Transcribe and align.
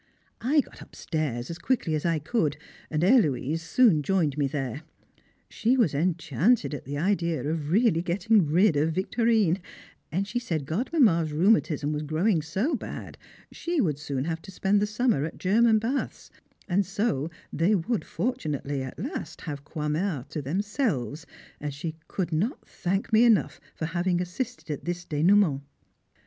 I 0.41 0.61
got 0.61 0.81
upstairs 0.81 1.51
as 1.51 1.59
quickly 1.59 1.93
as 1.93 2.07
I 2.07 2.17
could, 2.17 2.57
and 2.89 3.03
Héloise 3.03 3.59
soon 3.59 4.01
joined 4.01 4.35
me 4.35 4.47
there. 4.47 4.81
She 5.47 5.77
was 5.77 5.93
enchanted 5.93 6.73
at 6.73 6.85
the 6.85 6.97
idea 6.97 7.43
of 7.43 7.69
really 7.69 8.01
getting 8.01 8.47
rid 8.47 8.75
of 8.75 8.93
Victorine, 8.95 9.61
and 10.11 10.27
she 10.27 10.39
said 10.39 10.65
Godmamma's 10.65 11.31
rheumatism 11.31 11.93
was 11.93 12.01
growing 12.01 12.41
so 12.41 12.73
bad 12.73 13.15
she 13.51 13.79
would 13.79 13.99
soon 13.99 14.25
have 14.25 14.41
to 14.41 14.49
spend 14.49 14.81
the 14.81 14.87
summer 14.87 15.23
at 15.23 15.37
German 15.37 15.77
baths, 15.77 16.31
and 16.67 16.83
so 16.83 17.29
they 17.53 17.75
would 17.75 18.03
fortunately 18.03 18.81
at 18.81 18.97
last 18.97 19.41
have 19.41 19.63
Croixmare 19.63 20.27
to 20.29 20.41
themselves; 20.41 21.27
and 21.59 21.75
she 21.75 21.93
could 22.07 22.31
not 22.33 22.67
thank 22.67 23.13
me 23.13 23.23
enough 23.23 23.59
for 23.75 23.85
having 23.85 24.19
assisted 24.19 24.71
at 24.71 24.85
this 24.85 25.05
dénoûment. 25.05 25.61